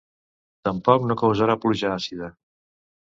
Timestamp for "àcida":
1.99-2.31